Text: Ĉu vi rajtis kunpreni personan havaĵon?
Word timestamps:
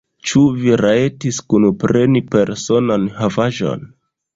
Ĉu 0.29 0.39
vi 0.61 0.73
rajtis 0.83 1.41
kunpreni 1.55 2.25
personan 2.35 3.09
havaĵon? 3.23 3.91